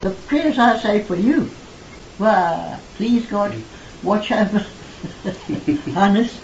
[0.00, 1.50] The prayers I say for you.
[2.20, 3.52] Well, please God,
[4.04, 4.58] watch over
[5.92, 6.38] Hannes.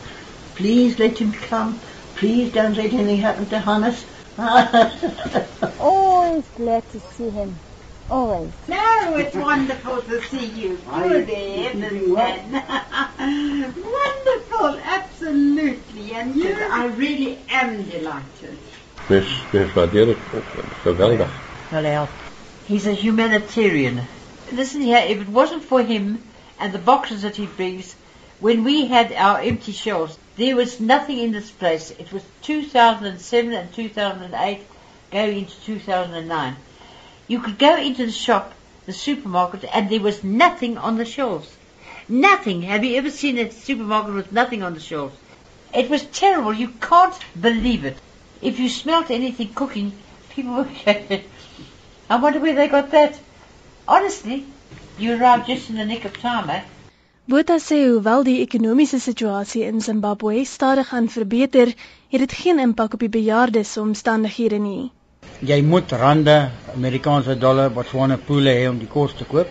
[0.56, 1.78] Please let him come.
[2.16, 4.04] Please don't let anything happen to Hannes.
[5.80, 7.54] Always glad to see him.
[8.10, 8.50] Always.
[8.66, 10.76] No, it's wonderful to see you.
[10.78, 12.08] Good heavens,
[13.76, 16.12] Wonderful, absolutely.
[16.12, 18.58] And you, I really am delighted.
[19.08, 20.18] Dus, dus waardeer ik
[20.82, 21.30] geweldig.
[21.70, 22.08] Well,
[22.66, 24.00] he's a humanitarian.
[24.52, 26.22] Listen here, if it wasn't for him
[26.58, 27.94] and the boxes that he brings,
[28.40, 31.90] when we had our empty shelves, there was nothing in this place.
[31.92, 34.60] It was 2007 and 2008,
[35.10, 36.56] going into 2009.
[37.28, 38.52] You could go into the shop,
[38.86, 41.50] the supermarket, and there was nothing on the shelves.
[42.08, 42.62] Nothing.
[42.62, 45.16] Have you ever seen a supermarket with nothing on the shelves?
[45.74, 46.52] It was terrible.
[46.52, 47.96] You can't believe it.
[48.42, 49.92] If you smelt anything cooking,
[50.30, 51.22] people were
[52.10, 53.18] I wonder where they got that.
[53.88, 54.44] Honestly,
[54.98, 56.62] you arrived just in the nick of time, eh?
[57.26, 61.72] Botha sê hoewel die ekonomiese situasie in Zimbabwe stadig gaan verbeter,
[62.12, 64.90] het dit geen impak op die bejaardes se omstandighede nie.
[65.40, 69.48] Jy moet rande, Amerikaanse dollar, Botswana pule hê om die kos te koop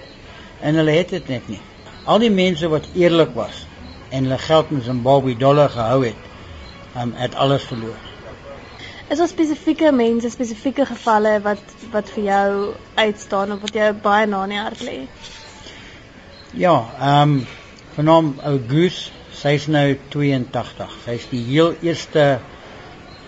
[0.62, 1.62] en hulle het dit net nie.
[2.06, 3.66] Al die mense wat eerlik was
[4.12, 6.30] en hulle geld in Zimbabwe dollar gehou het,
[7.02, 8.13] um, het alles verloor.
[9.14, 12.54] Is daar spesifieke mense, spesifieke gevalle wat wat vir jou
[12.96, 14.96] uitstaan of wat jou baie na in die hart lê?
[16.58, 16.74] Ja,
[17.10, 17.44] ehm um,
[17.94, 20.98] Genaam August, sy's nou 82.
[21.06, 22.26] Sy's die heel eerste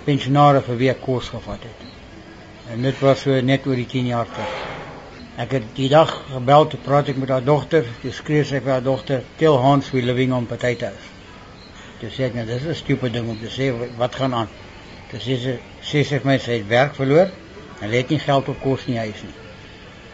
[0.10, 1.86] pensionaar vir wie ek kos gevat het.
[2.74, 4.58] En dit was so net oor die 10 jaar terug.
[5.46, 7.86] Ek het die dag gebel te praat ek met haar dogter.
[8.02, 11.12] Sy skree sy vir haar dogter, "Tell Hans we living on potatoes."
[12.02, 14.50] Sy sê net dis 'n stupid ding om te sê wat gaan aan.
[15.12, 17.34] Sy sê sy sê vir my sy het werk verloor.
[17.82, 19.36] Hy het nie geld op kos nie huis nie.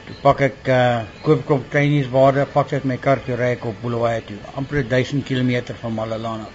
[0.08, 3.68] Toe pak ek uh koop kom Chinese waarde, pak dit my kar toe ry ek
[3.70, 6.50] op Bulawayo toe, amper 1000 km van Malelane.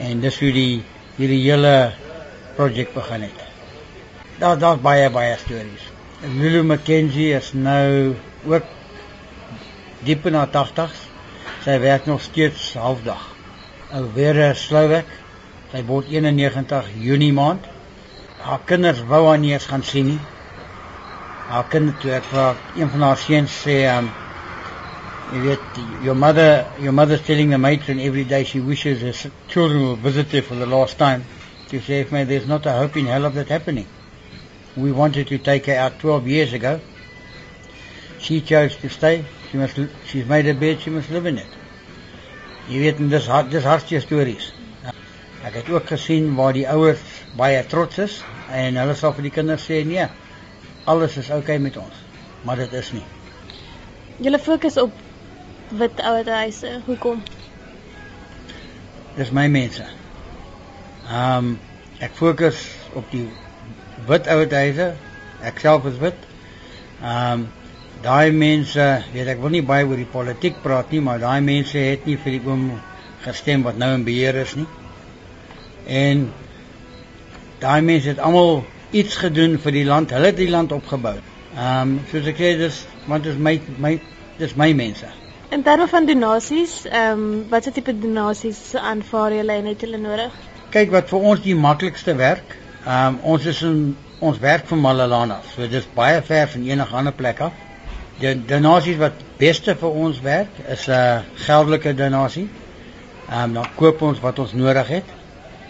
[0.00, 0.82] En dis hoe die
[1.18, 1.92] hierdie hele
[2.56, 3.44] projek begin het.
[4.38, 5.86] Daar daar's baie baie stories.
[6.22, 8.16] Lulu McKenzie is nou
[8.46, 8.66] ook
[10.06, 11.04] diep in haar 80s.
[11.62, 13.22] Sy werk nog steeds halfdag.
[13.94, 15.06] Ou weer Slowak.
[15.68, 17.66] Sy word 91 Junie maand.
[18.40, 20.20] Haar kinders wou haar nie eens gaan sien nie.
[21.48, 22.46] Haar kind toe ek vra
[22.78, 24.08] een van haar seuns sê um
[25.34, 29.82] jy weet your mother your mother's telling the matron every day she wishes her children
[29.82, 31.26] will visit her for the last time
[31.68, 33.86] to say if me there's not a hope in hell of that happening.
[34.74, 36.80] We wanted to take her out 12 years ago.
[38.18, 39.26] She chose to stay.
[39.50, 40.80] She must she's made a bed.
[40.80, 41.58] She must live in it.
[42.70, 44.54] Jy weet dis hart dis hartseer stories
[45.48, 47.02] ek het ook gesien waar die ouers
[47.36, 48.22] baie trots is
[48.52, 50.06] en hulle sal vir die kinders sê nee
[50.88, 51.96] alles is oukei okay met ons,
[52.42, 53.04] maar dit is nie.
[54.24, 54.92] Julle fokus op
[55.80, 56.80] wit ouerhuise.
[56.86, 57.20] Hoekom?
[59.18, 59.84] Dis my mense.
[61.08, 61.50] Ehm um,
[62.00, 62.62] ek fokus
[62.96, 63.26] op die
[64.08, 64.92] wit ouerhuise.
[65.44, 66.26] Ek self is wit.
[67.02, 67.46] Ehm um,
[68.02, 71.78] daai mense, weet ek wil nie baie oor die politiek praat nie, maar daai mense
[71.82, 72.68] het nie vir die oom
[73.24, 74.68] gestem wat nou in beheer is nie.
[75.88, 76.32] En
[77.58, 80.10] daai mense het almal iets gedoen vir die land.
[80.10, 81.16] Hulle het die land opgebou.
[81.56, 83.94] Ehm um, soos ek sê dis want dit is my my
[84.38, 85.08] dis my mense.
[85.50, 90.34] In terme van donasies, ehm um, watse tipe donasies aanvaar julle en het julle nodig?
[90.70, 92.52] Kyk wat vir ons die maklikste werk.
[92.84, 95.40] Ehm um, ons is in ons werk vir Malalana.
[95.54, 97.64] So dis baie ver van enige ander plek af.
[98.20, 102.48] Die donasies wat beste vir ons werk is 'n uh, geldelike donasie.
[103.30, 105.16] Ehm um, dan koop ons wat ons nodig het.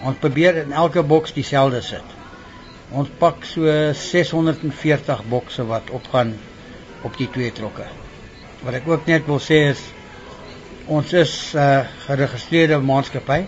[0.06, 2.16] Ons probeer in elke boks dieselfde sit.
[2.94, 6.36] Ons pak so 640 bokse wat opgaan
[7.02, 7.86] op die twee trokke.
[8.62, 9.82] Wat ek ook net wil sê is
[10.86, 13.46] ons is 'n uh, geregistreerde maatskappy.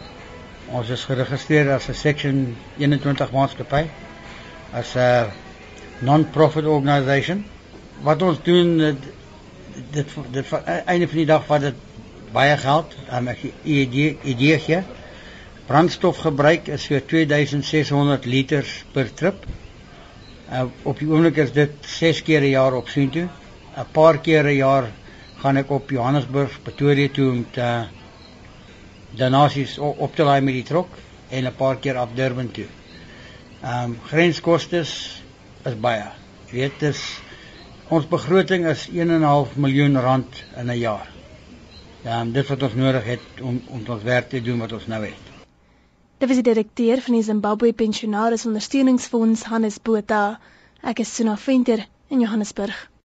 [0.71, 3.87] Ons is geregistreer as 'n section 21 maatskappy
[4.73, 5.31] as 'n
[6.01, 7.47] non-profit organisation.
[8.03, 8.97] Wat ons doen dit
[9.91, 10.53] dit, dit
[10.85, 11.75] einde van die dag vat dit
[12.33, 12.95] baie geld.
[13.13, 14.83] Um, ek idee idee gee
[15.71, 19.45] brandstofgebruik is so 2600 liters per trip.
[20.51, 23.29] Uh, op die oomblik is dit 6 keer 'n jaar op toe.
[23.77, 24.91] 'n Paar keer 'n jaar
[25.39, 27.87] gaan ek op Johannesburg, Pretoria toe om te
[29.11, 30.89] donasies op te laai met die trok
[31.31, 32.67] en 'n paar keer af Durban toe.
[33.63, 35.23] Ehm um, grenskostes
[35.65, 36.11] is baie.
[36.51, 37.21] Jy weet dis
[37.89, 41.09] ons begroting is 1.5 miljoen rand in 'n jaar.
[42.03, 44.87] Ja, um, dit wat ons nodig het om om ons werk te doen wat ons
[44.87, 45.30] nou het.
[46.21, 50.39] Dit was die direkteur van die Zimbabwe Pensionaris Ondersteuningsfonds, Hannes Botha.
[50.83, 52.90] Ek is Suna Venter in Johannesburg.